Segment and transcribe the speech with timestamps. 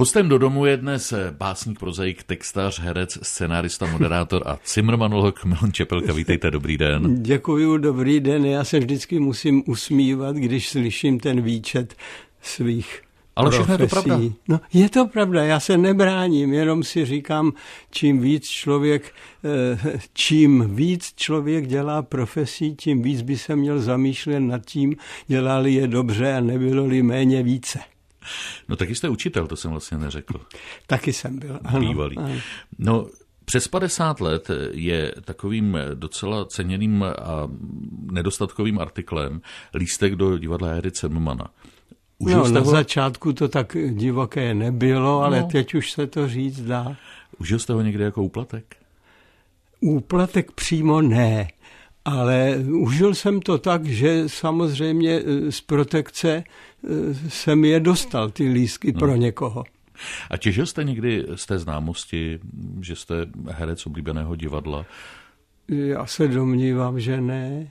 [0.00, 6.12] Hostem do domu je dnes básník, prozaik, textař, herec, scenárista, moderátor a cimrmanolog Milan Čepelka.
[6.12, 7.22] Vítejte, dobrý den.
[7.22, 8.46] Děkuji, dobrý den.
[8.46, 11.94] Já se vždycky musím usmívat, když slyším ten výčet
[12.42, 13.02] svých
[13.36, 14.20] ale všechno je to pravda.
[14.48, 17.52] No, je to pravda, já se nebráním, jenom si říkám,
[17.90, 24.40] čím víc člověk, eh, čím víc člověk dělá profesí, tím víc by se měl zamýšlet
[24.40, 24.96] nad tím,
[25.26, 27.78] dělali je dobře a nebylo-li méně více.
[28.68, 30.40] No taky jste učitel, to jsem vlastně neřekl.
[30.86, 31.80] Taky jsem byl, ano.
[31.80, 32.16] Bývalý.
[32.16, 32.34] Ano.
[32.78, 33.06] No,
[33.44, 37.48] přes 50 let je takovým docela ceněným a
[38.12, 39.40] nedostatkovým artiklem
[39.74, 41.50] lístek do divadla Jary Cemumana.
[42.18, 42.70] Užil no, na ho?
[42.70, 45.48] začátku to tak divoké nebylo, ale no.
[45.52, 46.96] teď už se to říct dá.
[47.38, 48.76] Užil jste ho někdy jako úplatek?
[49.80, 51.48] Úplatek přímo ne,
[52.04, 56.44] ale užil jsem to tak, že samozřejmě e, z protekce
[57.28, 59.64] jsem je dostal, ty lísky pro někoho.
[60.30, 62.38] A těžil jste někdy z té známosti,
[62.80, 63.14] že jste
[63.50, 64.86] herec oblíbeného divadla?
[65.68, 67.70] Já se domnívám, že ne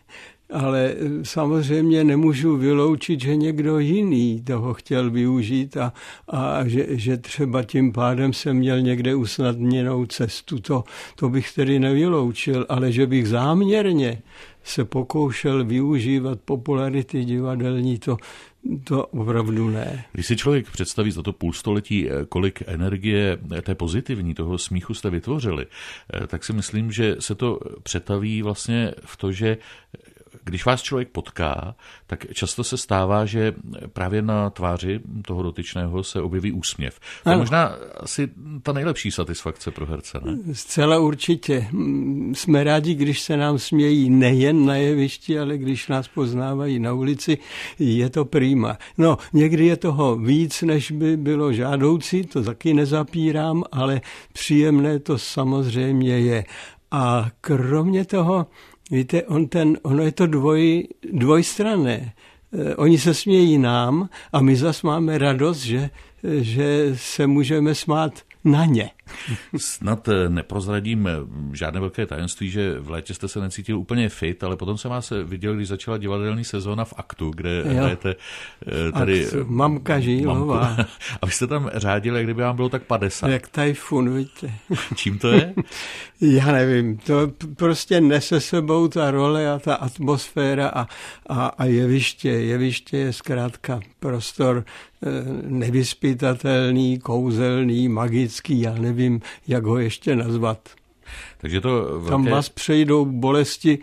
[0.54, 5.94] ale eh, samozřejmě nemůžu vyloučit, že někdo jiný toho chtěl využít a,
[6.28, 10.60] a že, že třeba tím pádem se měl někde usnadněnou cestu.
[10.60, 10.84] To,
[11.16, 14.22] to bych tedy nevyloučil, ale že bych záměrně
[14.64, 18.18] se pokoušel využívat popularity divadelní, to,
[18.84, 20.06] to opravdu ne.
[20.12, 24.94] Když si člověk představí za to půlstoletí, eh, kolik energie eh, té pozitivní, toho smíchu
[24.94, 25.66] jste vytvořili,
[26.28, 29.58] tak si myslím, že se to přetaví vlastně v to, že
[30.48, 31.76] když vás člověk potká,
[32.08, 33.54] tak často se stává, že
[33.94, 37.00] právě na tváři toho dotyčného se objeví úsměv.
[37.24, 38.30] To je možná asi
[38.64, 40.38] ta nejlepší satisfakce pro herce, ne?
[40.54, 41.68] Zcela určitě.
[42.34, 47.38] Jsme rádi, když se nám smějí nejen na jevišti, ale když nás poznávají na ulici,
[47.80, 48.78] je to prýma.
[48.98, 54.02] No, někdy je toho víc, než by bylo žádoucí, to taky nezapírám, ale
[54.34, 56.46] příjemné to samozřejmě je.
[56.92, 58.48] A kromě toho,
[58.92, 62.14] Víte, on ten, ono je to dvoj, dvojstranné.
[62.54, 65.90] Eh, oni se smějí nám a my zase máme radost, že,
[66.24, 68.14] že se můžeme smát
[68.44, 68.92] na ně.
[69.58, 71.12] Snad eh, neprozradím eh,
[71.54, 75.14] žádné velké tajemství, že v létě jste se necítil úplně fit, ale potom jsem vás
[75.24, 77.64] viděl, když začala divadelní sezóna v Aktu, kde jo.
[77.66, 78.16] hrajete
[78.94, 79.26] tady...
[79.26, 79.46] Aktu.
[79.48, 80.78] Mamka Žílová.
[81.22, 83.28] A vy jste tam řádili, jak kdyby vám bylo tak 50.
[83.28, 84.54] Jak tajfun, víte.
[84.96, 85.54] Čím to je?
[86.22, 90.88] Já nevím, to prostě nese sebou ta role a ta atmosféra a,
[91.30, 92.30] a, a jeviště.
[92.30, 94.66] Jeviště je zkrátka prostor
[95.04, 95.08] eh,
[95.48, 98.97] nevyspytatelný, kouzelný, magický, já nevím,
[99.48, 100.70] jak ho ještě nazvat.
[101.38, 102.10] Takže to velké...
[102.10, 103.80] Tam vás přejdou bolesti,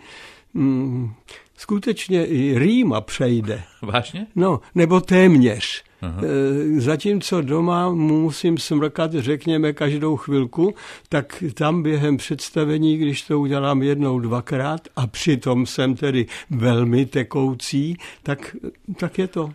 [0.53, 1.13] mm,
[1.57, 3.63] skutečně i rýma přejde.
[3.81, 4.27] Vážně?
[4.35, 5.83] No, nebo téměř.
[6.01, 6.21] Aha.
[6.23, 10.75] Eh, zatímco doma musím smrkat, řekněme, každou chvilku,
[11.09, 17.97] tak tam během představení, když to udělám jednou, dvakrát a přitom jsem tedy velmi tekoucí,
[18.23, 18.55] tak,
[18.97, 19.53] tak je to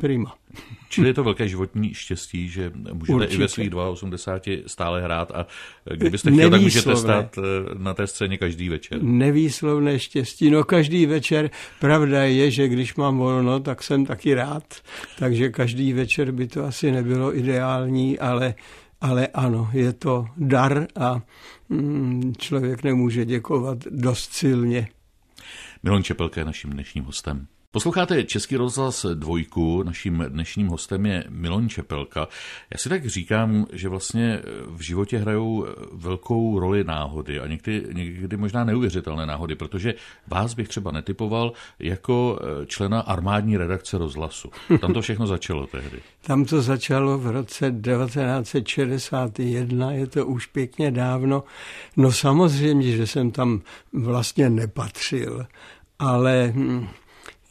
[0.00, 0.34] prima.
[0.88, 3.34] Čili je to velké životní štěstí, že můžete Určitě.
[3.34, 5.46] i ve svých 82 stále hrát a
[5.94, 7.42] kdybyste chtěl, tak můžete stát eh,
[7.78, 9.02] na té scéně každý večer.
[9.02, 10.50] Nevýslovné štěstí.
[10.50, 14.64] No každý večer, pravda je, že když mám volno, tak jsem taky rád,
[15.18, 18.54] takže každý večer by to asi nebylo ideální, ale,
[19.00, 21.22] ale ano, je to dar a
[21.68, 24.88] mm, člověk nemůže děkovat dost silně.
[25.82, 27.46] Milon Čepelka je naším dnešním hostem.
[27.74, 32.28] Posloucháte Český rozhlas dvojku, naším dnešním hostem je Milon Čepelka.
[32.70, 38.36] Já si tak říkám, že vlastně v životě hrajou velkou roli náhody a někdy, někdy
[38.36, 39.94] možná neuvěřitelné náhody, protože
[40.26, 44.50] vás bych třeba netypoval jako člena armádní redakce rozhlasu.
[44.80, 46.00] Tam to všechno začalo tehdy.
[46.26, 51.44] Tam to začalo v roce 1961, je to už pěkně dávno.
[51.96, 53.60] No samozřejmě, že jsem tam
[53.92, 55.46] vlastně nepatřil,
[55.98, 56.88] ale hm,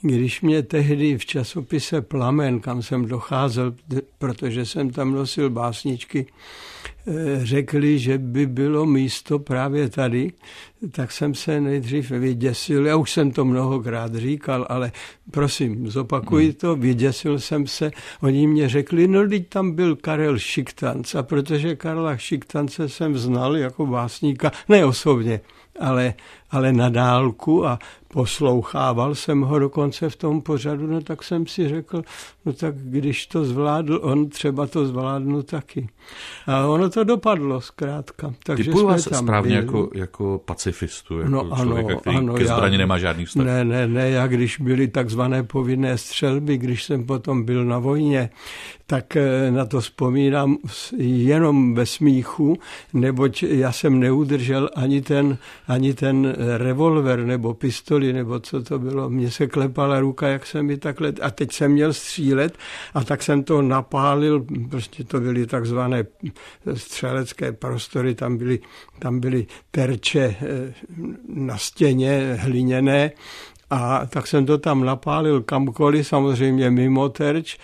[0.02, 3.74] když mě tehdy v časopise Plamen, kam jsem docházel,
[4.18, 6.26] protože jsem tam nosil básničky,
[7.08, 7.14] eh,
[7.46, 10.32] řekli, že by bylo místo právě tady,
[10.92, 12.86] tak jsem se nejdřív vyděsil.
[12.86, 14.92] Já už jsem to mnohokrát říkal, ale
[15.32, 16.56] prosím, zopakuji hmm.
[16.56, 16.76] to.
[16.76, 17.92] Vyděsil jsem se.
[18.22, 23.58] Oni mě řekli, no teď tam byl Karel Šiktanc a protože Karla Šiktance jsem znal
[23.58, 25.42] jako básníka, ne osobně,
[25.80, 26.14] ale,
[26.52, 31.70] ale na dálku a poslouchával jsem ho dokonce v tom pořadu, no tak jsem si
[31.70, 32.04] řekl,
[32.46, 35.90] no tak když to zvládl on, třeba to zvládnu taky.
[36.48, 38.34] A ono to dopadlo zkrátka.
[38.44, 42.76] Takže Typuji vás tam správně jako, jako pacifistu, jako no, člověka, který ano, ke zbraně
[42.76, 43.46] já, nemá žádný vztah.
[43.46, 48.30] Ne, ne, ne, já když byly takzvané povinné střelby, když jsem potom byl na vojně,
[48.92, 50.58] tak eh, na to vzpomínám
[50.98, 52.58] jenom ve smíchu,
[52.94, 55.38] neboť já jsem neudržel ani ten,
[55.68, 59.10] ani ten revolver nebo pistoli, nebo co to bylo.
[59.10, 62.58] Mně se klepala ruka, jak jsem mi takhle, a teď jsem měl střílet
[62.94, 66.04] a tak jsem to napálil, prostě to byly takzvané
[66.74, 68.60] střelecké prostory, tam byly,
[69.00, 70.74] tam byly terče eh,
[71.28, 73.12] na stěně hliněné
[73.70, 77.58] a tak jsem to tam napálil kamkoliv, samozřejmě mimo terč,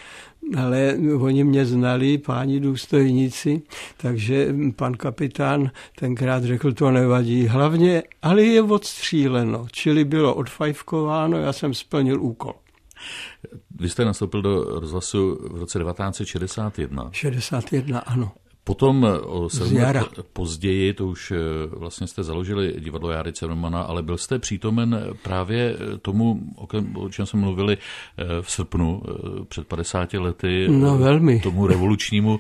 [0.58, 3.62] ale oni mě znali, páni důstojníci,
[3.98, 7.48] takže pan kapitán tenkrát řekl, to nevadí.
[7.48, 12.54] Hlavně, ale je odstříleno, čili bylo odfajfkováno, já jsem splnil úkol.
[13.80, 17.10] Vy jste nastoupil do rozhlasu v roce 1961.
[17.12, 18.32] 61, ano.
[18.68, 21.36] Potom eh, o sedm let později, to už eh,
[21.72, 26.42] vlastně jste založili divadlo Járy Cermana, ale byl jste přítomen právě eh, tomu,
[26.96, 27.78] o čem jsme mluvili
[28.42, 29.02] v srpnu
[29.50, 30.68] před 50 lety.
[30.70, 31.40] No velmi.
[31.40, 32.40] Tomu revolučnímu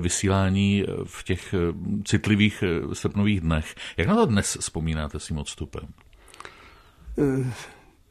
[0.00, 1.54] vysílání v těch
[2.04, 3.74] citlivých srpnových dnech.
[3.96, 5.88] Jak na to dnes vzpomínáte s tím odstupem?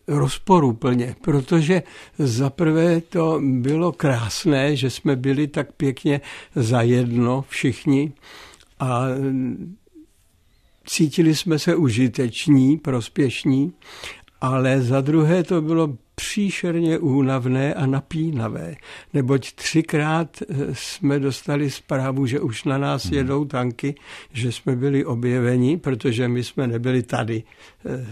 [0.09, 1.83] Rozporuplně, protože
[2.19, 6.21] zaprvé to bylo krásné, že jsme byli tak pěkně
[6.56, 8.13] zajedno všichni
[8.79, 9.03] a
[10.85, 13.73] cítili jsme se užiteční, prospěšní,
[14.41, 18.75] ale za druhé to bylo příšerně únavné a napínavé,
[19.13, 23.13] neboť třikrát eh, jsme dostali zprávu, že už na nás hmm.
[23.13, 23.95] jedou tanky,
[24.33, 27.44] že jsme byli objeveni, protože my jsme nebyli tady
[27.85, 28.06] eh,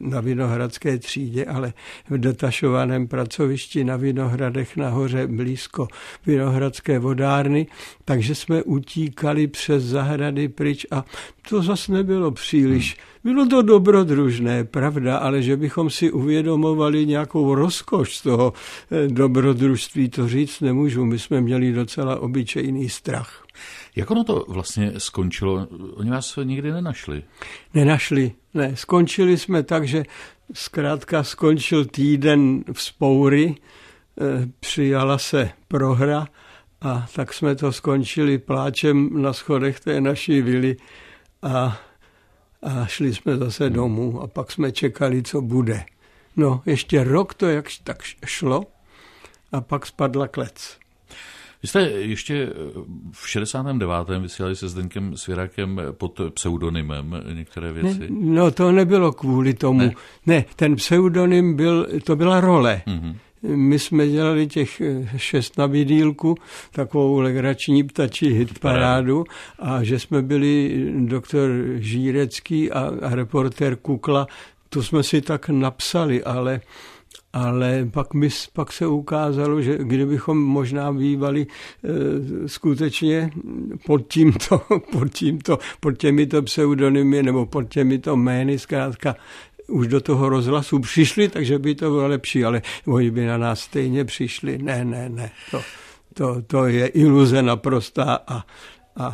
[0.00, 1.72] na Vinohradské třídě, ale
[2.10, 5.88] v detašovaném pracovišti na Vinohradech nahoře blízko
[6.26, 7.66] Vinohradské vodárny,
[8.04, 11.04] takže jsme utíkali přes zahrady pryč a
[11.48, 12.96] to zase nebylo příliš.
[13.26, 18.52] Bylo to dobrodružné, pravda, ale že bychom si uvědomovali nějakou rozkoš z toho
[18.90, 21.04] eh, dobrodružství, to říct nemůžu.
[21.04, 23.44] My jsme měli docela obyčejný strach.
[23.96, 25.66] Jak ono to vlastně skončilo?
[25.94, 27.22] Oni vás nikdy nenašli?
[27.74, 28.76] Nenašli, ne.
[28.76, 30.04] Skončili jsme tak, že
[30.52, 33.54] zkrátka skončil týden v spoury, e,
[34.60, 36.26] přijala se prohra
[36.80, 40.76] a tak jsme to skončili pláčem na schodech té naší vily
[41.42, 41.78] a,
[42.62, 45.84] a šli jsme zase domů a pak jsme čekali, co bude.
[46.36, 48.64] No, ještě rok to jak tak šlo
[49.52, 50.78] a pak spadla klec.
[51.62, 52.52] Vy jste ještě eh,
[53.12, 54.08] v 69.
[54.20, 57.98] vysílali se Zdenkem Svěrakem pod pseudonymem některé věci?
[57.98, 59.78] Ne, no to nebylo kvůli tomu.
[59.78, 59.92] Ne,
[60.26, 62.82] ne ten pseudonym byl, to byla role.
[62.86, 63.16] Mm-hmm.
[63.46, 66.34] My jsme dělali těch eh, šest na vidílku,
[66.72, 69.24] takovou legrační ptačí hitparádu
[69.58, 74.26] a že jsme byli doktor Žírecký a, a reportér Kukla,
[74.68, 76.60] to jsme si tak napsali, ale
[77.32, 83.30] ale pak, my, pak se ukázalo, že kdybychom možná bývali e, skutečně
[83.86, 84.58] pod tímto,
[84.92, 89.16] pod tímto, pod těmito pseudonymy nebo pod těmito jmény zkrátka
[89.68, 93.60] už do toho rozhlasu přišli, takže by to bylo lepší, ale oni by na nás
[93.60, 94.58] stejně přišli.
[94.58, 95.62] Ne, ne, ne, to,
[96.14, 98.44] to, to je iluze naprostá a
[98.96, 99.06] a,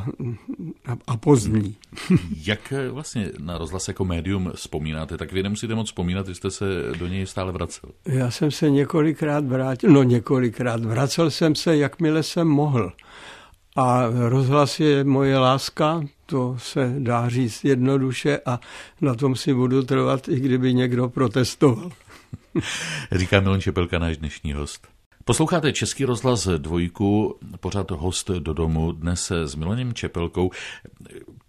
[0.87, 1.77] a, a pozdní.
[2.47, 5.19] Jak vlastně na rozhlas jako médium vzpomínáte?
[5.19, 6.65] Tak vy nemusíte moc vzpomínat, jste se
[6.99, 7.91] do něj stále vracel.
[8.07, 12.93] Já jsem se několikrát vrátil, no několikrát, vracel jsem se, jakmile jsem mohl.
[13.77, 18.61] A rozhlas je moje láska, to se dá říct jednoduše a
[19.01, 21.91] na tom si budu trvat, i kdyby někdo protestoval.
[23.13, 24.89] Říká Milan Čepelka, náš dnešní host.
[25.25, 30.51] Posloucháte Český rozhlas dvojku, pořád host do domu, dnes s Milanem Čepelkou.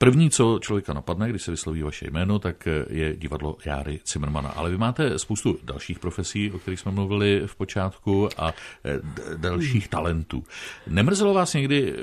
[0.04, 4.50] První, co člověka napadne, když se vysloví vaše jméno, tak je divadlo Járy Cimrmana.
[4.50, 8.54] Ale vy máte spoustu dalších profesí, o kterých jsme mluvili v počátku, a
[9.38, 10.44] dalších talentů.
[10.88, 11.96] Nemrzelo vás někdy eh,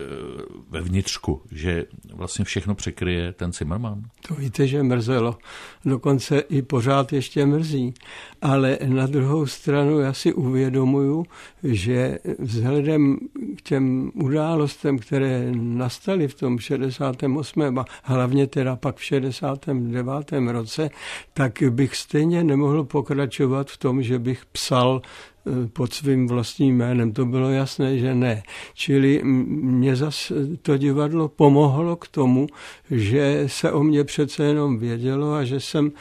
[0.70, 4.02] ve vnitřku, že vlastně všechno překryje ten Cimrman?
[4.28, 5.38] To víte, že mrzelo.
[5.84, 7.94] Dokonce i pořád ještě mrzí.
[8.42, 11.24] Ale na druhou stranu já si uvědomuju,
[11.62, 13.18] že vzhledem
[13.56, 17.78] k těm událostem, které nastaly v tom 68.
[17.78, 20.32] a hlavně teda pak v 69.
[20.46, 20.90] roce,
[21.34, 25.02] tak bych stejně nemohl pokračovat v tom, že bych psal
[25.46, 27.12] Eh, pod svým vlastním jménem.
[27.12, 28.42] To bylo jasné, že ne.
[28.74, 32.46] Čili mě zase to divadlo pomohlo k tomu,
[32.90, 35.92] že se o mě přece jenom vědělo a že jsem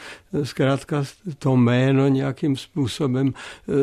[0.42, 1.04] zkrátka
[1.38, 3.32] to jméno nějakým způsobem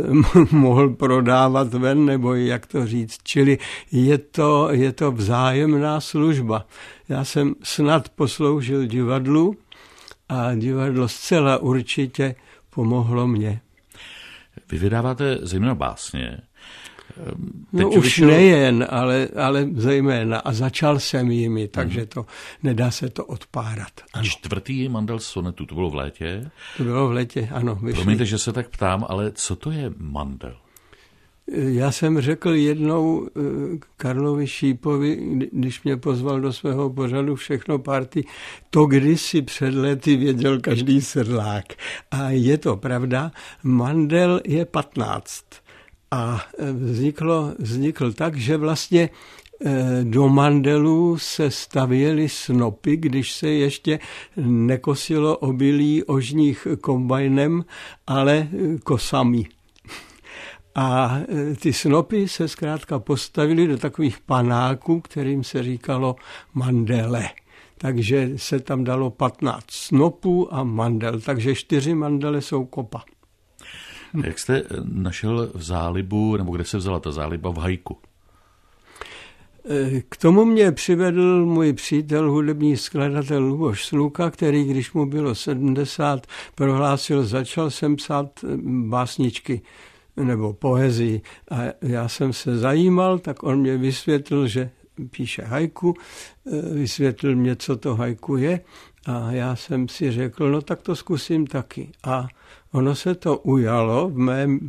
[0.52, 3.18] mohl prodávat ven, nebo jak to říct.
[3.24, 3.58] Čili
[3.92, 6.66] je to, je to vzájemná služba.
[7.10, 9.56] Já jsem snad posloužil divadlu
[10.30, 12.36] a divadlo zcela určitě
[12.70, 13.62] pomohlo mě.
[14.72, 16.38] Vy vydáváte zejména básně.
[17.72, 18.28] Teď no už vyšel...
[18.28, 20.40] nejen, ale, ale zejména.
[20.40, 22.26] A začal jsem jimi, takže to
[22.64, 23.92] nedá se to odpárat.
[24.14, 24.24] Ano.
[24.24, 26.50] Čtvrtý mandel sonetu, to bylo v létě?
[26.78, 27.76] To bylo v létě, ano.
[27.76, 27.94] Vyšli.
[27.94, 30.58] Promiňte, že se tak ptám, ale co to je mandel?
[31.52, 33.42] Já jsem řekl jednou eh,
[33.98, 35.20] Karlovi Šípovi,
[35.52, 38.26] když mě pozval do svého pořadu všechno party,
[38.70, 41.66] to kdysi před lety věděl každý sedlák.
[42.12, 43.32] A je to pravda,
[43.64, 45.46] mandel je 15.
[46.12, 49.10] A eh, vzniklo, vznikl tak, že vlastně
[49.66, 54.00] eh, do mandelů se stavěly snopy, když se ještě
[54.46, 57.66] nekosilo obilí ožních kombajnem,
[58.08, 58.48] ale
[58.84, 59.57] kosami.
[60.78, 61.20] A
[61.52, 66.16] e, ty snopy se zkrátka postavily do takových panáků, kterým se říkalo
[66.54, 67.30] mandele.
[67.78, 73.04] Takže se tam dalo 15 snopů a mandel, takže čtyři mandele jsou kopa.
[74.24, 77.98] Jak jste našel v zálibu, nebo kde se vzala ta záliba v hajku?
[79.70, 85.36] E, k tomu mě přivedl můj přítel, hudební skladatel Luboš Sluka, který, když mu bylo
[85.36, 88.48] 70, prohlásil, začal jsem psát e,
[88.88, 89.62] básničky
[90.24, 91.22] nebo poezii.
[91.52, 94.70] A já jsem se zajímal, tak on mě vysvětlil, že
[95.12, 95.94] píše hajku,
[96.46, 98.60] e, vysvětlil mě, co to hajku je
[99.08, 101.90] a já jsem si řekl, no tak to zkusím taky.
[102.04, 102.28] A
[102.72, 104.60] ono se to ujalo v mém,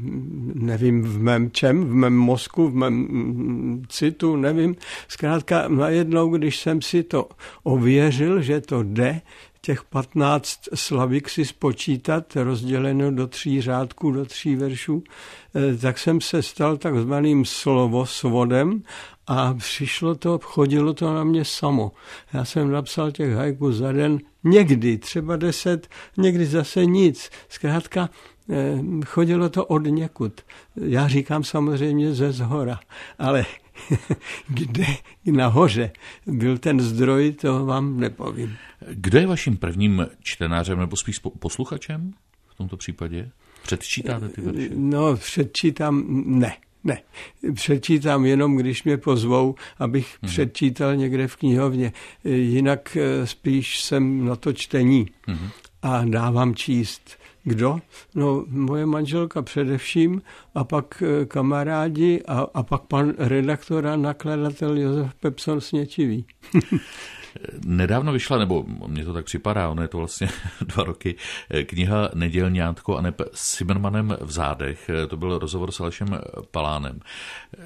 [0.54, 4.76] nevím v mém čem, v mém mozku, v mém citu, nevím.
[5.08, 7.28] Zkrátka najednou, když jsem si to
[7.62, 9.20] ověřil, že to jde,
[9.60, 15.04] těch 15 slavik si spočítat, rozděleno do tří řádků, do tří veršů,
[15.54, 18.82] eh, tak jsem se stal takzvaným slovosvodem
[19.26, 21.92] a přišlo to, chodilo to na mě samo.
[22.32, 27.30] Já jsem napsal těch hajků za den někdy, třeba deset, někdy zase nic.
[27.48, 28.10] Zkrátka
[28.50, 30.40] eh, chodilo to od někud.
[30.76, 32.80] Já říkám samozřejmě ze zhora,
[33.18, 33.46] ale
[34.48, 34.86] kde
[35.26, 35.90] nahoře
[36.26, 38.56] byl ten zdroj, to vám nepovím.
[38.90, 42.12] Kdo je vaším prvním čtenářem nebo spíš posluchačem
[42.48, 43.30] v tomto případě?
[43.62, 44.68] Předčítáte ty verše?
[44.74, 46.56] No, předčítám, ne.
[46.84, 47.02] Ne,
[47.54, 50.30] předčítám jenom, když mě pozvou, abych hmm.
[50.30, 51.92] předčítal někde v knihovně.
[52.24, 55.48] Jinak eh, spíš jsem na to čtení hmm.
[55.82, 57.18] a dávám číst.
[57.44, 57.78] Kdo?
[58.14, 60.22] No, moje manželka především
[60.54, 66.26] a pak eh, kamarádi a, a pak pan redaktor a nakladatel Josef Pepson Sněčivý.
[67.64, 70.28] Nedávno vyšla, nebo mně to tak připadá, ono je to vlastně
[70.60, 71.14] dva roky,
[71.64, 74.90] kniha Nedělňátko a neb s Simmermanem v zádech.
[75.08, 76.08] To byl rozhovor s Alešem
[76.50, 77.00] Palánem.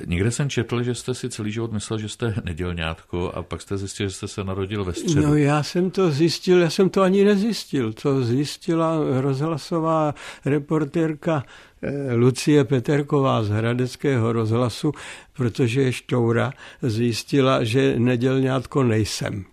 [0.07, 3.79] Někde jsem četl, že jste si celý život myslel, že jste nedělňátko a pak jste
[3.79, 5.27] zjistil, že jste se narodil ve středu.
[5.27, 7.93] No já jsem to zjistil, já jsem to ani nezjistil.
[7.93, 10.15] To zjistila rozhlasová
[10.45, 11.72] reportérka eh,
[12.15, 14.93] Lucie Peterková z Hradeckého rozhlasu,
[15.33, 19.45] protože je štoura, zjistila, že nedělňátko nejsem.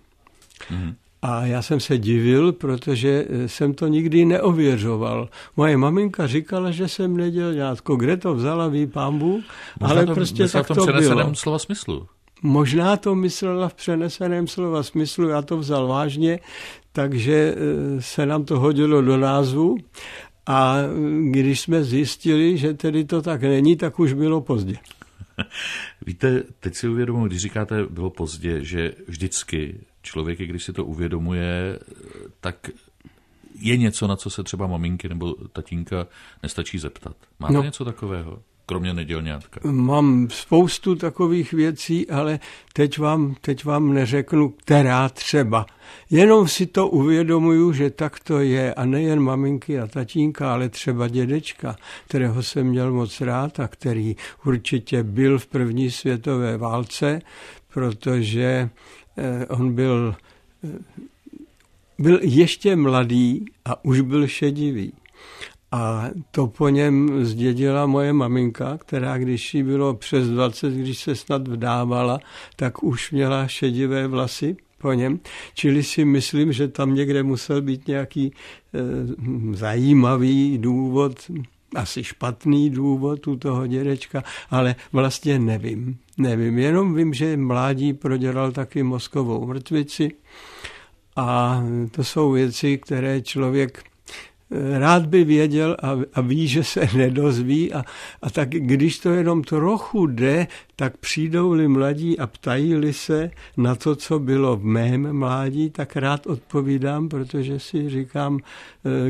[0.71, 0.93] Mm.
[1.21, 5.29] A já jsem se divil, protože jsem to nikdy neověřoval.
[5.57, 7.95] Moje maminka říkala, že jsem neděl nějako.
[7.95, 9.43] Kde to vzala, ví pán Bůh,
[9.81, 11.35] ale to, prostě tak to bylo.
[11.35, 12.07] slova smyslu.
[12.41, 16.39] Možná to myslela v přeneseném slova smyslu, já to vzal vážně,
[16.91, 19.77] takže eh, se nám to hodilo do názvu.
[20.49, 20.75] A
[21.31, 24.75] když jsme zjistili, že tedy to tak není, tak už bylo pozdě.
[26.05, 31.79] Víte, teď si uvědomuji, když říkáte bylo pozdě, že vždycky člověk, když si to uvědomuje,
[32.41, 32.69] tak
[33.59, 36.07] je něco, na co se třeba maminky nebo tatínka
[36.43, 37.15] nestačí zeptat.
[37.39, 37.63] Máte no.
[37.63, 38.41] něco takového?
[38.69, 39.59] Kromě nedělňátka?
[39.71, 42.39] Mám spoustu takových věcí, ale
[42.73, 45.65] teď vám, teď vám neřeknu, která třeba.
[46.09, 51.07] Jenom si to uvědomuju, že tak to je a nejen maminky a tatínka, ale třeba
[51.07, 51.75] dědečka,
[52.07, 57.21] kterého jsem měl moc rád a který určitě byl v první světové válce,
[57.73, 58.69] protože
[59.19, 60.15] Eh, on byl,
[60.63, 60.79] eh,
[61.99, 64.93] byl ještě mladý a už byl šedivý.
[65.71, 71.15] A to po něm zdědila moje maminka, která když jí bylo přes 20, když se
[71.15, 72.19] snad vdávala,
[72.55, 75.19] tak už měla šedivé vlasy po něm.
[75.53, 78.33] Čili si myslím, že tam někde musel být nějaký e,
[79.55, 81.31] zajímavý důvod,
[81.75, 85.97] asi špatný důvod u toho dědečka, ale vlastně nevím.
[86.17, 90.11] Nevím, jenom vím, že mládí prodělal taky mozkovou mrtvici
[91.15, 93.88] A to jsou věci, které člověk
[94.79, 97.83] rád by věděl a, a ví, že se nedozví a,
[98.21, 103.95] a tak když to jenom trochu jde, tak přijdou-li mladí a ptají-li se na to,
[103.95, 108.39] co bylo v mém mládí, tak rád odpovídám, protože si říkám,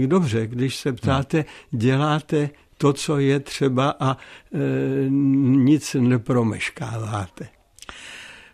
[0.03, 4.17] e, dobře, když se ptáte, děláte to, co je třeba a e,
[5.09, 7.47] nic nepromeškáváte.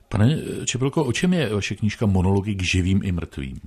[0.10, 3.60] Pane Čepelko, o čem je vaše knížka Monology k živým i mrtvým?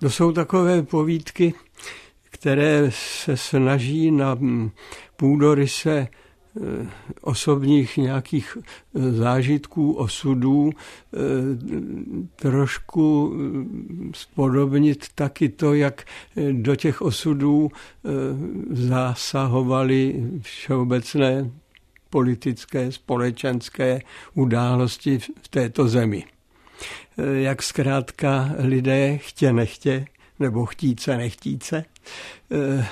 [0.00, 1.54] To jsou takové povídky,
[2.30, 4.38] které se snaží na
[5.16, 6.86] půdoryse eh,
[7.20, 11.18] osobních nějakých eh, zážitků, osudů, eh,
[12.36, 13.34] trošku
[14.14, 16.04] spodobnit taky to, jak
[16.52, 17.70] do těch osudů
[18.70, 21.50] zasahovaly všeobecné
[22.10, 24.00] politické, společenské
[24.34, 26.35] události v této zemi.
[27.42, 30.06] Jak zkrátka lidé chtě nechtě
[30.38, 31.84] nebo chtíce, nechtíce,
[32.52, 32.86] eh,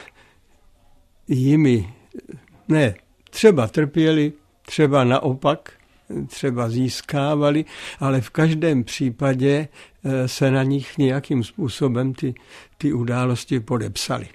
[1.29, 1.95] jimi
[2.69, 2.95] ne,
[3.31, 5.73] třeba trpěli, třeba naopak,
[6.27, 7.65] třeba získávali,
[8.01, 9.69] ale v každém případě
[10.05, 12.35] eh, se na nich nějakým způsobem ty,
[12.79, 14.29] ty události podepsaly.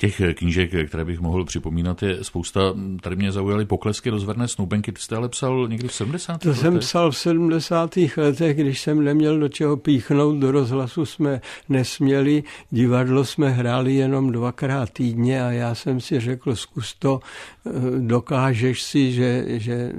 [0.00, 2.60] Těch knížek, které bych mohl připomínat, je spousta.
[3.00, 4.92] Tady mě zaujaly poklesky rozverné snoubenky.
[4.92, 6.40] Ty jste ale psal někdy v 70.
[6.40, 6.60] To letech?
[6.60, 7.98] jsem psal v 70.
[8.16, 10.36] letech, když jsem neměl do čeho píchnout.
[10.36, 16.56] Do rozhlasu jsme nesměli, divadlo jsme hráli jenom dvakrát týdně a já jsem si řekl,
[16.56, 17.20] zkus to,
[17.66, 19.92] eh, dokážeš si, že, že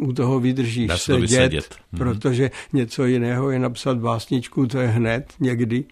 [0.00, 1.76] u toho vydržíš Dá sedět, vysedět.
[1.92, 1.98] Mhm.
[1.98, 5.84] protože něco jiného je napsat básničku, to je hned někdy.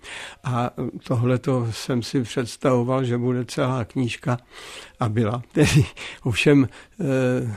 [0.44, 0.70] A
[1.06, 4.38] tohle to jsem si představoval, že bude celá knížka
[5.00, 5.42] a byla.
[5.52, 5.84] Tedy
[6.22, 6.68] ovšem,
[7.00, 7.56] eh,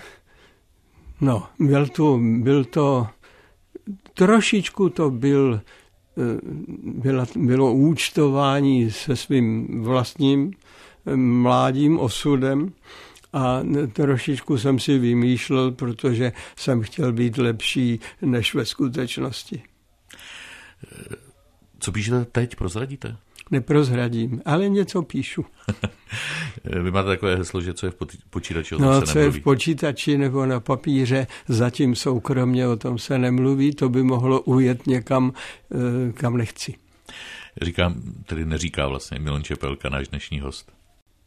[1.22, 3.08] no, byl, tu, byl to,
[4.14, 5.62] trošičku to byl,
[6.18, 6.40] eh,
[6.84, 10.54] byla, bylo účtování se svým vlastním
[11.06, 12.74] eh, mládím osudem
[13.34, 13.62] a
[13.94, 19.64] trošičku jsem si vymýšlel, protože jsem chtěl být lepší než ve skutečnosti.
[21.80, 23.18] Co píšete teď, prozradíte?
[23.52, 25.46] Neprozradím, ale něco píšu.
[26.84, 27.96] Vy máte takové heslo, že co je v
[28.30, 29.38] počítači, o tom no, se co nemluví.
[29.38, 34.42] je v počítači nebo na papíře, zatím soukromně o tom se nemluví, to by mohlo
[34.42, 35.34] ujet někam,
[35.72, 36.74] eh, kam nechci.
[37.62, 40.72] Říkám, tedy neříká vlastně Milon Čepelka, náš dnešní host.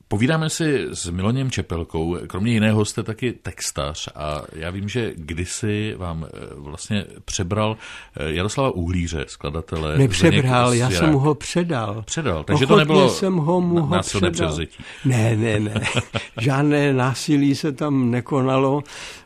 [0.08, 5.94] Povídáme si s Miloněm Čepelkou, kromě jiného jste taky textař a já vím, že kdysi
[5.98, 7.76] vám eh, vlastně přebral
[8.16, 9.98] eh, Jaroslava Uhlíře, skladatele.
[9.98, 12.02] Nepřebral, já jsem mu ho předal.
[12.06, 14.84] Předal, takže Ochotně to nebylo jsem ho mu ho násilné převzetí.
[15.04, 15.74] Ne, ne, ne.
[16.40, 18.82] Žádné násilí se tam nekonalo.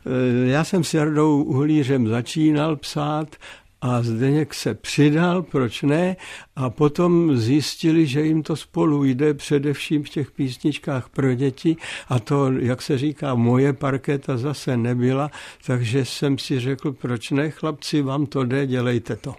[0.07, 3.37] Eh, já jsem s Jardou Uhlířem začínal psát
[3.81, 6.17] a Zdeněk se přidal, proč ne,
[6.57, 11.77] a potom zjistili, že jim to spolu jde především v těch písničkách pro děti
[12.09, 15.31] a to, jak se říká, moje parketa zase nebyla,
[15.67, 19.35] takže jsem si řekl, proč ne, chlapci, vám to jde, dělejte to.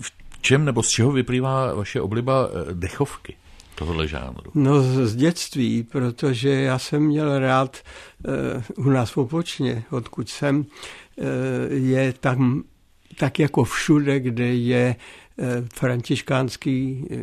[0.00, 3.36] V čem nebo z čeho vyplývá vaše obliba eh, dechovky?
[3.74, 4.50] tohohle žánru?
[4.54, 7.76] No z dětství, protože já jsem měl rád
[8.76, 11.26] uh, u nás v Opočně, odkud jsem, uh,
[11.70, 12.62] je tam
[13.16, 15.44] tak jako všude, kde je eh,
[15.74, 17.16] františkánský eh,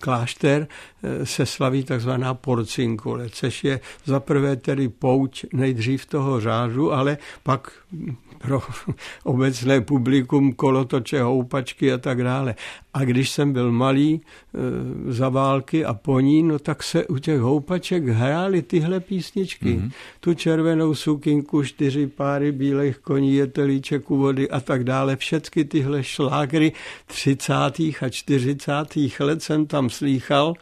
[0.00, 0.68] klášter,
[1.02, 7.72] eh, se slaví takzvaná porcinkule, což je zaprvé tedy pouť nejdřív toho řádu, ale pak
[8.44, 8.60] pro
[9.24, 12.54] obecné publikum kolotoče, houpačky a tak dále.
[12.94, 14.20] A když jsem byl malý e,
[15.12, 19.64] za války a po ní, no tak se u těch houpaček hrály tyhle písničky.
[19.64, 19.90] Mm-hmm.
[20.20, 25.16] Tu červenou sukinku, čtyři páry bílých koní, jetelíček u vody a tak dále.
[25.16, 26.72] Všechny tyhle šlágry
[27.06, 27.54] 30.
[28.00, 28.72] a 40.
[29.20, 30.54] let jsem tam slýchal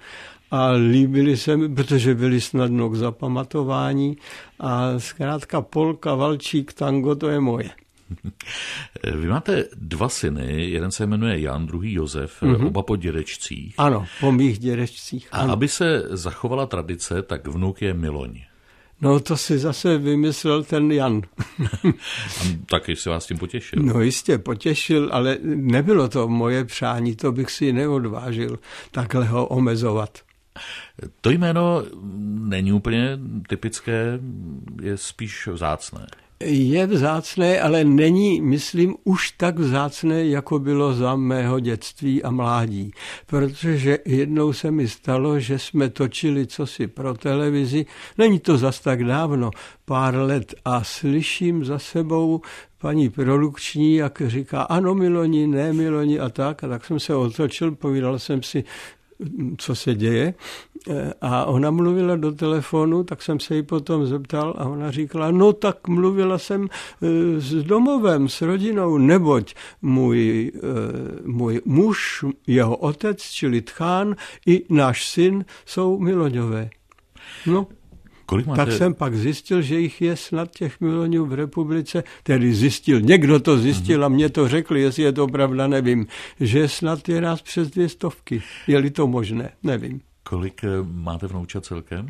[0.50, 4.16] a líbili se mi, protože byli snadno k zapamatování
[4.60, 7.70] a zkrátka polka, valčík, tango, to je moje.
[9.20, 12.66] Vy máte dva syny, jeden se jmenuje Jan, druhý Josef, mm-hmm.
[12.66, 13.74] oba po dědečcích.
[13.78, 15.28] Ano, po mých dědečcích.
[15.32, 18.40] A aby se zachovala tradice, tak vnuk je Miloň.
[19.00, 21.22] No to si zase vymyslel ten Jan.
[22.66, 23.82] taky se vás tím potěšil.
[23.82, 28.58] No jistě, potěšil, ale nebylo to moje přání, to bych si neodvážil
[28.90, 30.18] takhle ho omezovat.
[31.20, 31.82] To jméno
[32.38, 33.18] není úplně
[33.48, 34.18] typické,
[34.82, 36.06] je spíš vzácné.
[36.44, 42.92] je vzácné, ale není, myslím, už tak vzácné, jako bylo za mého dětství a mládí.
[43.26, 47.86] Protože jednou se mi stalo, že jsme točili cosi pro televizi,
[48.18, 49.50] není to zas tak dávno,
[49.84, 52.40] pár let a slyším za sebou
[52.80, 56.64] paní produkční, jak říká, ano Miloni, ne Miloni a tak.
[56.64, 58.64] A tak jsem se otočil, povídal jsem si,
[59.58, 60.34] co se děje.
[61.20, 65.52] A ona mluvila do telefonu, tak jsem se jí potom zeptal a ona říkala, no
[65.52, 70.60] tak mluvila jsem e, s domovem, s rodinou, neboť můj, e,
[71.24, 76.70] můj muž, jeho otec, čili Tchán, i náš syn jsou Miloňové.
[77.46, 77.66] No,
[78.28, 78.64] Kolik máte...
[78.64, 83.40] Tak jsem pak zjistil, že jich je snad těch milionů v republice, tedy zjistil, někdo
[83.40, 84.04] to zjistil mm-hmm.
[84.04, 86.06] a mě to řekl, jestli je to pravda, nevím,
[86.40, 88.42] že snad je nás přes dvě stovky.
[88.66, 90.00] Je-li to možné, nevím.
[90.22, 92.06] Kolik eh, máte vnoučat celkem?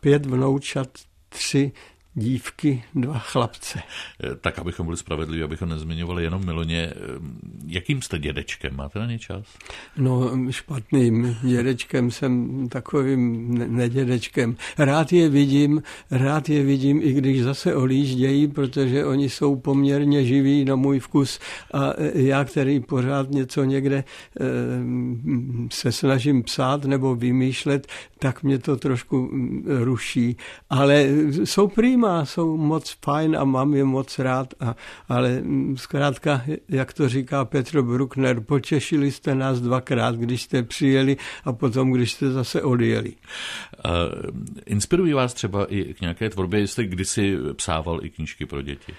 [0.00, 0.88] Pět vnoučat,
[1.28, 1.72] tři
[2.14, 3.82] dívky, dva chlapce.
[4.24, 6.78] Eh, tak, abychom byli spravedliví, abychom nezmiňovali jenom Miloně.
[6.78, 6.94] Eh,
[7.66, 8.76] jakým jste dědečkem?
[8.76, 9.44] Máte na ně čas?
[9.96, 14.56] No, špatným dědečkem jsem takovým nedědečkem.
[14.78, 20.64] Rád je vidím, rád je vidím, i když zase olíždějí, protože oni jsou poměrně živí
[20.64, 21.38] na můj vkus
[21.74, 24.04] a já, který pořád něco někde
[24.40, 24.44] eh,
[25.70, 27.86] se snažím psát nebo vymýšlet,
[28.18, 30.36] tak mě to trošku mm, ruší.
[30.70, 31.06] Ale
[31.44, 31.68] jsou
[32.00, 34.76] prýma, jsou moc fajn a mám je moc rád, a,
[35.08, 41.16] ale mm, zkrátka, jak to říká Petr Bruckner, počešili jste nás dvakrát, když jste přijeli
[41.44, 43.12] a potom, když jste zase odjeli.
[43.84, 43.92] Uh,
[44.66, 48.92] inspirují vás třeba i k nějaké tvorbě, jste kdysi psával i knížky pro děti?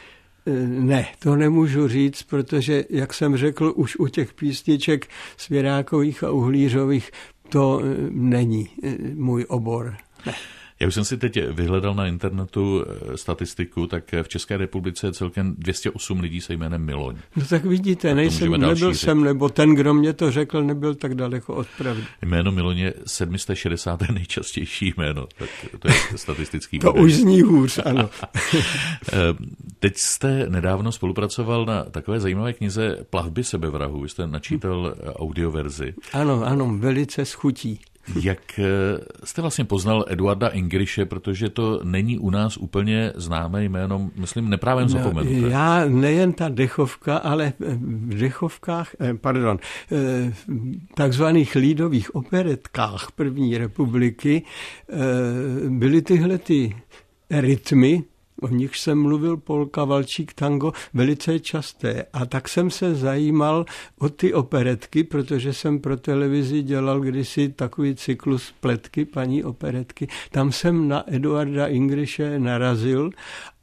[0.46, 6.32] E, ne, to nemůžu říct, protože, jak jsem řekl, už u těch písniček svěrákových a
[6.32, 7.12] uhlířových
[7.50, 9.96] to e, není e, můj obor.
[10.26, 10.34] Ne.
[10.82, 15.14] Já už jsem si teď vyhledal na internetu eh, statistiku, tak v České republice je
[15.14, 17.16] celkem 208 lidí se jménem Miloň.
[17.36, 21.56] No tak vidíte, nejsem, nebyl jsem, nebo ten, kdo mě to řekl, nebyl tak daleko
[21.56, 22.04] od pravdy.
[22.22, 24.02] Jméno Miloň je 760.
[24.10, 28.10] nejčastější jméno, tak to je statistický To už zní hůř, ano.
[29.14, 29.18] Eh,
[29.80, 34.02] teď jste nedávno spolupracoval na takové zajímavé knize Plavby sebevrahu.
[34.02, 35.94] Vy jste načítal audioverzi.
[36.14, 37.80] Ano, ano, velice schutí.
[38.22, 38.64] Jak eh,
[39.24, 44.84] jste vlastně poznal Eduarda Ingriše, protože to není u nás úplně známé jméno, myslím, neprávě
[44.84, 45.50] no, zapomenuté.
[45.50, 49.60] Já nejen ta dechovka, ale v dechovkách, eh, pardon,
[49.92, 50.34] eh,
[50.96, 54.44] takzvaných lídových operetkách první republiky
[55.70, 56.76] byly tyhle ty
[57.30, 58.04] rytmy,
[58.42, 62.06] o nich jsem mluvil polka, valčík, tango velice časté.
[62.14, 63.66] A tak jsem se zajímal
[64.00, 70.08] o ty operetky, protože jsem pro televizi dělal kdysi takový cyklus pletky, paní operetky.
[70.32, 73.10] Tam jsem na Eduarda Ingriše narazil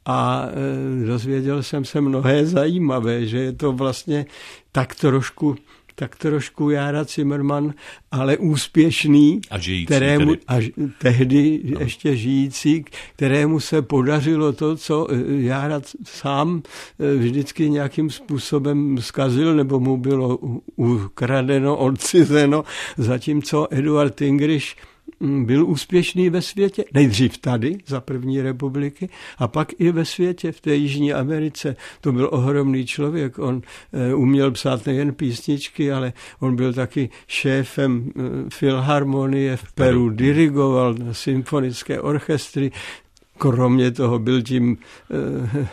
[0.05, 4.25] a e, dozvěděl jsem se mnohé zajímavé, že je to vlastně
[4.71, 5.55] tak trošku
[5.99, 7.73] tak trošku Jára Zimmerman,
[8.11, 10.41] ale úspěšný, a žijící, kterému, tedy.
[10.47, 11.79] a tehdy no.
[11.79, 12.85] ještě žijící,
[13.15, 16.63] kterému se podařilo to, co eh, Jára sám
[16.99, 20.37] eh, vždycky nějakým způsobem zkazil, nebo mu bylo
[20.75, 22.63] ukradeno, odcizeno,
[22.97, 24.88] zatímco Eduard Ingriš Mm,
[25.21, 30.61] byl úspěšný ve světě, nejdřív tady za první republiky a pak i ve světě, v
[30.61, 31.75] té Jižní Americe.
[32.01, 33.61] To byl ohromný člověk, on
[33.93, 40.95] eh, uměl psát nejen písničky, ale on byl taky šéfem eh, filharmonie v Peru, dirigoval
[41.11, 42.71] symfonické orchestry,
[43.37, 44.77] kromě toho byl tím
[45.11, 45.67] eh,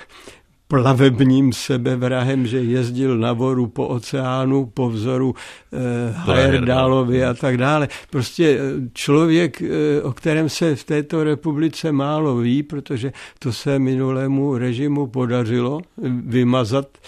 [0.69, 5.77] plavebním sebevrahem, že jezdil na voru po oceánu, po vzoru eh,
[6.17, 7.89] Heyerdalovi a tak dále.
[8.11, 13.79] Prostě eh, člověk, eh, o kterém se v této republice málo ví, protože to se
[13.79, 15.81] minulému režimu podařilo
[16.27, 16.99] vymazat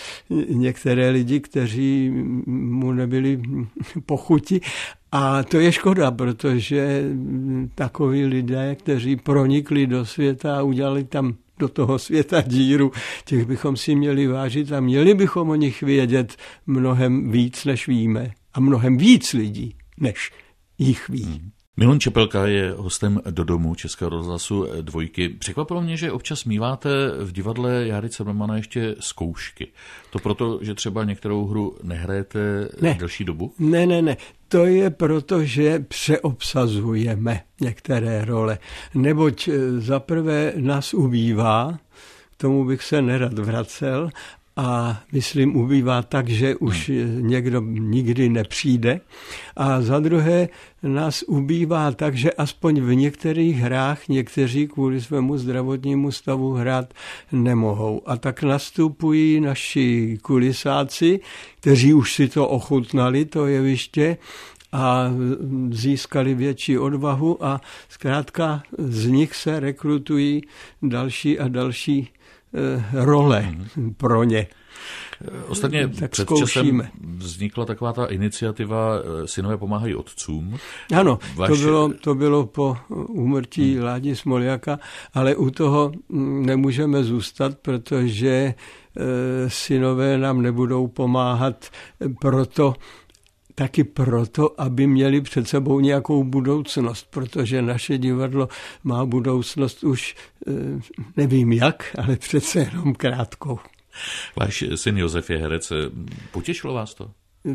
[0.49, 2.11] některé lidi, kteří
[2.47, 3.43] mu nebyli
[4.07, 4.61] pochuti,
[5.13, 7.03] a to je škoda, protože
[7.75, 12.93] takoví lidé, kteří pronikli do světa a udělali tam do toho světa díru,
[13.25, 18.31] těch bychom si měli vážit a měli bychom o nich vědět mnohem víc, než víme.
[18.55, 20.31] A mnohem víc lidí, než
[20.79, 21.25] jich ví.
[21.25, 21.51] Hmm.
[21.79, 25.29] Milon Čepelka je hostem do domu Českého rozhlasu dvojky.
[25.29, 26.89] Překvapilo mě, že občas míváte
[27.19, 29.69] v divadle Jary Cemrmana ještě zkoušky.
[30.11, 32.97] To proto, že třeba některou hru nehrajete ne.
[32.99, 33.53] delší dobu?
[33.59, 34.17] Ne, ne, ne.
[34.49, 38.59] To je proto, že přeobsazujeme některé role.
[38.95, 41.79] Neboť eh, zaprvé nás ubývá,
[42.33, 44.11] k tomu bych se nerad vracel,
[44.59, 46.91] a myslím ubývá tak, že už
[47.21, 49.01] někdo nikdy nepřijde.
[49.57, 50.49] A za druhé
[50.83, 56.95] nás ubývá tak, že aspoň v některých hrách někteří kvůli svému zdravotnímu stavu hrát
[57.33, 58.03] nemohou.
[58.07, 61.21] A tak nastupují naši kulisáci,
[61.61, 64.17] kteří už si to ochutnali, to jeviště,
[64.73, 65.11] a
[65.71, 70.43] získali větší odvahu a zkrátka z nich se rekrutují
[70.83, 72.09] další a další
[72.93, 73.95] role mm-hmm.
[73.97, 74.47] pro ně.
[75.49, 76.85] Ostatně tak před zkoušíme.
[76.85, 80.59] časem vznikla taková ta iniciativa eh, Synové pomáhají otcům.
[80.97, 81.49] Ano, Vaš...
[81.49, 82.77] to, bylo, to bylo po
[83.09, 83.85] úmrtí hmm.
[83.85, 84.79] Ládi Smoljaka,
[85.15, 88.55] ale u toho mm, nemůžeme zůstat, protože
[89.49, 91.69] synové nám nebudou pomáhat
[92.21, 92.75] proto,
[93.59, 98.49] taky proto, aby měli před sebou nějakou budoucnost, protože naše divadlo
[98.85, 100.17] má budoucnost už
[100.49, 100.53] eh,
[101.17, 103.59] nevím jak, ale přece jenom krátkou.
[104.37, 105.73] Váš syn Josef je herec.
[106.33, 107.11] Potěšilo vás to?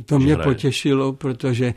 [0.06, 0.50] To mě hraje.
[0.50, 1.74] potěšilo, protože e,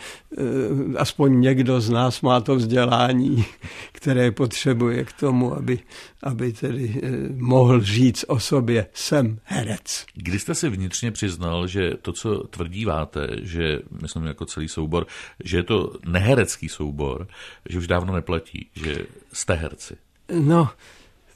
[0.97, 3.45] aspoň někdo z nás má to vzdělání,
[3.93, 5.79] které potřebuje k tomu, aby,
[6.23, 10.07] aby tedy e, mohl říct o sobě, jsem herec.
[10.15, 15.07] Kdy jste si vnitřně přiznal, že to, co tvrdíváte, že, myslím jako celý soubor,
[15.45, 17.27] že je to neherecký soubor,
[17.69, 19.97] že už dávno neplatí, že jste herci?
[20.41, 20.69] No,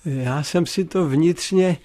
[0.04, 1.76] já jsem si to vnitřně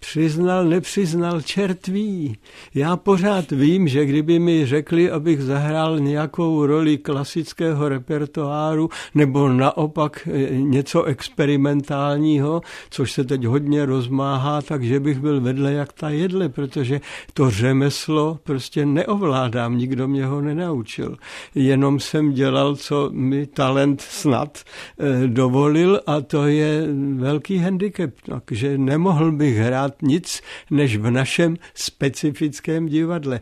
[0.00, 2.36] Přiznal, nepřiznal, čert ví.
[2.74, 10.28] Já pořád vím, že kdyby mi řekli, abych zahrál nějakou roli klasického repertoáru nebo naopak
[10.32, 16.48] e, něco experimentálního, což se teď hodně rozmáhá, takže bych byl vedle jak ta jedle,
[16.48, 17.00] protože
[17.34, 21.16] to řemeslo prostě neovládám, nikdo mě ho nenaučil.
[21.54, 24.58] Jenom jsem dělal, co mi talent snad
[24.98, 31.10] e, dovolil a to je velký handicap, takže nemohl bych hrát hrát nic než v
[31.10, 33.40] našem specifickém divadle.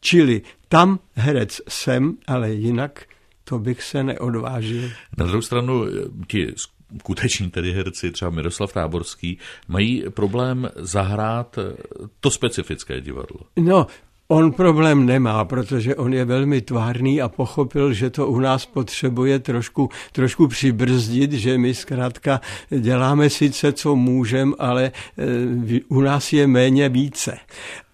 [0.00, 3.06] Čili tam herec jsem, ale jinak
[3.44, 4.90] to bych se neodvážil.
[5.18, 5.84] Na druhou stranu
[6.26, 6.54] ti
[7.00, 11.58] skuteční tedy herci, třeba Miroslav Táborský, mají problém zahrát
[12.20, 13.40] to specifické divadlo.
[13.56, 13.86] No,
[14.28, 19.38] On problém nemá, protože on je velmi tvárný a pochopil, že to u nás potřebuje
[19.38, 22.40] trošku, trošku přibrzdit, že my zkrátka
[22.78, 27.38] děláme sice, co můžeme, ale eh, u nás je méně více.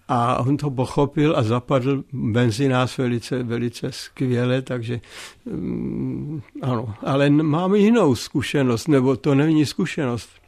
[0.07, 4.99] A on to pochopil a zapadl mezi nás velice, velice skvěle, takže
[5.45, 6.95] um, ano.
[7.01, 10.42] Ale máme jinou zkušenost, nebo to není zkušenost.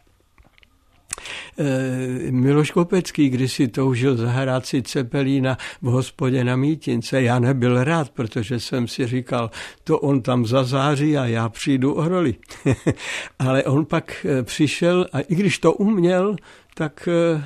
[1.59, 7.21] Eh, Miloš Kopecký když si toužil zahrát si Cepelína v hospodě na Mítince.
[7.21, 9.51] Já nebyl rád, protože jsem si říkal,
[9.83, 12.35] to on tam zazáří a já přijdu o roli.
[13.39, 16.35] Ale on pak eh, přišel a i když to uměl,
[16.73, 17.43] tak eh,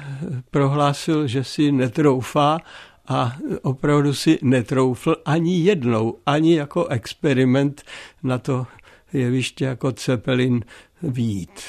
[0.52, 2.60] prohlásil, že si netroufá
[3.08, 7.84] a opravdu si netroufl ani jednou, ani jako experiment
[8.24, 8.68] na to
[9.14, 10.64] jeviště jako Cepelin
[11.04, 11.62] výjít.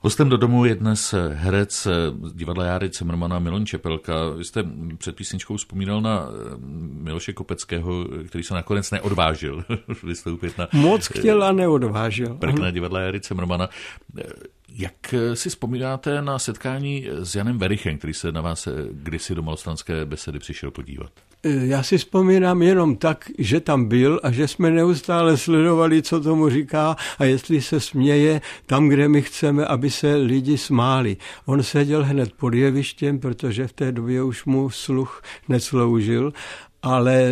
[0.00, 1.88] Hostem do domu je dnes herec
[2.34, 4.28] divadla Járy Cimrmana Milon Čepelka.
[4.28, 4.64] Vy jste
[4.98, 6.56] před písničkou vzpomínal na eh,
[7.02, 9.64] Miloše Kopeckého, který se nakonec neodvážil
[10.02, 10.68] vystoupit na...
[10.72, 12.34] Moc chtěl a neodvážil.
[12.34, 13.68] Prkné divadla Járy Cimrmana.
[14.68, 20.04] Jak si vzpomínáte na setkání s Janem Verichem, který se na vás kdysi do malostranské
[20.04, 21.10] besedy přišel podívat?
[21.44, 26.48] Já si vzpomínám jenom tak, že tam byl a že jsme neustále sledovali, co tomu
[26.48, 31.16] říká a jestli se směje tam, kde my chceme, aby se lidi smáli.
[31.46, 36.32] On seděl hned pod jevištěm, protože v té době už mu sluch nesloužil
[36.82, 37.30] ale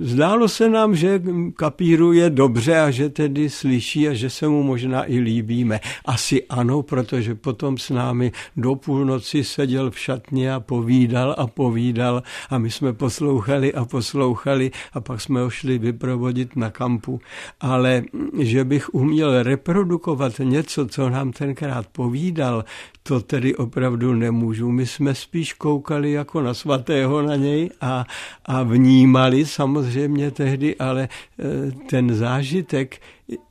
[0.00, 1.22] zdálo se nám, že
[1.56, 5.80] kapíruje dobře a že tedy slyší a že se mu možná i líbíme.
[6.04, 12.22] Asi ano, protože potom s námi do půlnoci seděl v šatně a povídal a povídal
[12.50, 17.20] a my jsme poslouchali a poslouchali a pak jsme ho šli vyprovodit na kampu.
[17.60, 18.02] Ale
[18.38, 22.64] že bych uměl reprodukovat něco, co nám tenkrát povídal,
[23.02, 24.70] to tedy opravdu nemůžu.
[24.70, 28.04] My jsme spíš koukali jako na svatého na něj a,
[28.46, 33.00] a vnímali samozřejmě tehdy, ale eh, ten zážitek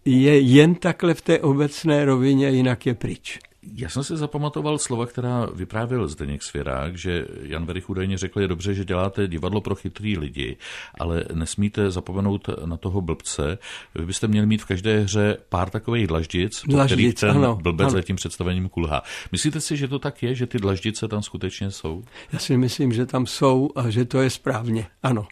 [0.05, 3.39] je jen takhle v té obecné rovině, jinak je pryč.
[3.73, 8.47] Já jsem si zapamatoval slova, která vyprávěl Zdeněk Svěrák, že Jan Verich údajně řekl, je
[8.47, 10.57] dobře, že děláte divadlo pro chytrý lidi,
[10.99, 13.57] ale nesmíte zapomenout na toho blbce.
[13.95, 17.85] Vy byste měli mít v každé hře pár takových dlaždic, po kterých ten ano, blbec
[17.85, 17.91] ano.
[17.91, 19.03] za tím představením kulhá.
[19.31, 22.03] Myslíte si, že to tak je, že ty dlaždice tam skutečně jsou?
[22.33, 25.27] Já si myslím, že tam jsou a že to je správně, ano.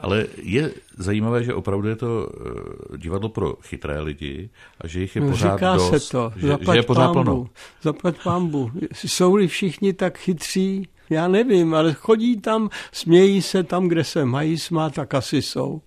[0.00, 2.28] Ale je zajímavé, že opravdu je to
[2.94, 6.02] eh, divadlo pro chytré lidi a že jich je no, pořád Říká dost.
[6.02, 7.48] se to, že, že je pořád plno.
[7.82, 8.70] Zaplať pambu.
[8.94, 14.58] Jsou-li všichni tak chytří, Já nevím, ale chodí tam, smějí se tam, kde se mají
[14.58, 15.80] smát, tak asi jsou.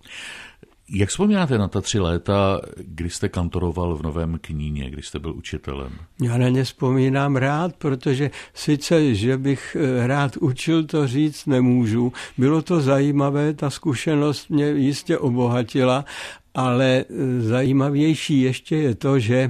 [0.90, 5.34] Jak vzpomínáte na ta tři léta, kdy jste kantoroval v Novém Kníně, kdy jste byl
[5.34, 5.92] učitelem?
[6.22, 12.12] Já na ně vzpomínám rád, protože sice, že bych eh, rád učil, to říct nemůžu.
[12.38, 16.04] Bylo to zajímavé, ta zkušenost mě jistě obohatila,
[16.54, 19.48] ale eh, zajímavější ještě je to, že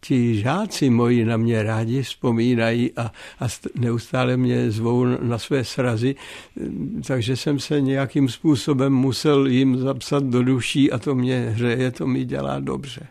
[0.00, 6.14] ti žáci moji na mě rádi vzpomínají a, a neustále mě zvou na své srazy,
[6.16, 6.64] eh,
[7.06, 12.06] takže jsem se nějakým způsobem musel jim zapsat do duší a to mě hřeje, to
[12.06, 13.06] mi dělá dobře.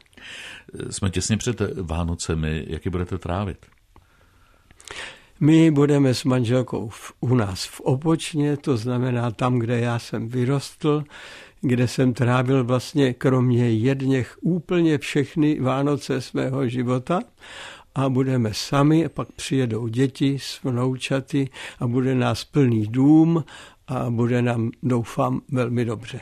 [0.89, 3.57] Jsme těsně před Vánocemi, jak je budete trávit?
[5.39, 10.29] My budeme s manželkou v, u nás v Opočně, to znamená tam, kde já jsem
[10.29, 11.03] vyrostl
[11.63, 17.21] kde jsem trávil vlastně kromě jedněch úplně všechny Vánoce svého života
[17.95, 21.49] a budeme sami, a pak přijedou děti s vnoučaty
[21.80, 23.43] a bude nás plný dům
[23.88, 26.19] a bude nám, doufám, velmi dobře.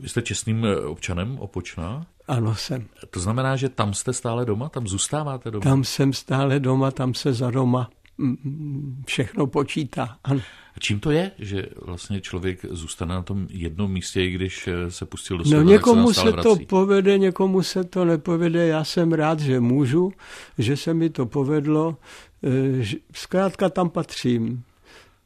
[0.00, 2.06] Vy jste čestným eh, občanem Opočna?
[2.28, 2.86] Ano, jsem.
[3.10, 4.68] To znamená, že tam jste stále doma?
[4.68, 5.62] Tam zůstáváte doma?
[5.62, 10.16] Tam jsem stále doma, tam se za doma mm, mm, všechno počítá.
[10.24, 10.40] Ano.
[10.76, 14.90] A čím to je, že vlastně člověk zůstane na tom jednom místě, i když eh,
[14.90, 18.66] se pustil do světa, No někomu se, se to povede, někomu se to nepovede.
[18.66, 20.12] Já jsem rád, že můžu,
[20.58, 21.96] že se mi to povedlo.
[22.44, 24.64] Eh, zkrátka tam patřím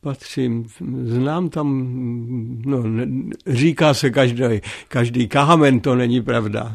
[0.06, 0.66] patřím,
[1.04, 1.88] znám tam,
[2.64, 2.82] no,
[3.46, 6.72] říká se každý, každý kámen, to není pravda,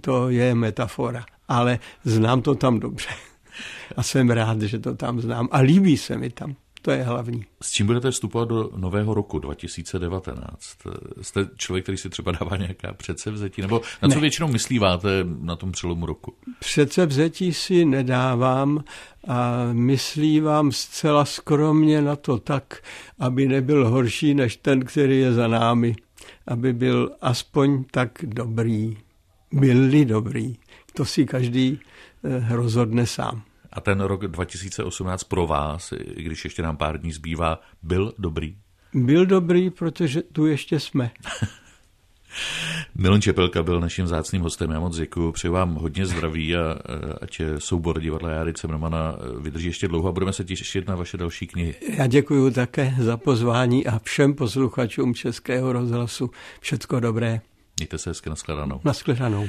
[0.00, 3.08] to je metafora, ale znám to tam dobře.
[3.96, 6.54] A jsem rád, že to tam znám a líbí se mi tam.
[6.82, 7.44] To je hlavní.
[7.62, 10.48] S čím budete vstupovat do nového roku 2019?
[11.22, 13.62] Jste člověk, který si třeba dává nějaká předsevzetí?
[13.62, 14.20] Nebo na co ne.
[14.20, 15.08] většinou myslíváte
[15.40, 16.34] na tom přelomu roku?
[16.60, 18.84] Předsevzetí si nedávám
[19.28, 22.82] a myslívám zcela skromně na to tak,
[23.18, 25.96] aby nebyl horší než ten, který je za námi.
[26.46, 28.96] Aby byl aspoň tak dobrý.
[29.52, 30.56] Byli dobrý.
[30.94, 31.80] To si každý
[32.24, 33.42] eh, rozhodne sám.
[33.78, 38.56] A ten rok 2018 pro vás, i když ještě nám pár dní zbývá, byl dobrý?
[38.94, 41.10] Byl dobrý, protože tu ještě jsme.
[42.94, 44.70] Milan Čepelka byl naším zácným hostem.
[44.70, 46.78] Já moc děkuji, přeji vám hodně zdraví a
[47.20, 51.46] ať soubor divadla Járy Cemrmana vydrží ještě dlouho a budeme se těšit na vaše další
[51.46, 51.74] knihy.
[51.98, 56.30] Já děkuji také za pozvání a všem posluchačům Českého rozhlasu.
[56.60, 57.40] Všecko dobré.
[57.76, 58.80] Mějte se hezky, nashledanou.
[58.84, 59.48] Nashledanou.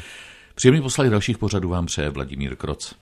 [0.56, 2.96] Příjemný poslali dalších pořadů vám přeje Vladimír Kroc.